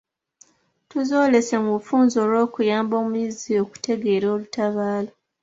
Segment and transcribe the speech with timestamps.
[0.89, 5.11] Tuzoolese mu bufunze olw'okuyamba omuyizi okutegeera olutabaalo.